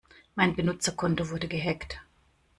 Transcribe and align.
Mein 0.35 0.55
Benutzerkonto 0.55 1.29
wurde 1.29 1.47
gehackt. 1.47 2.01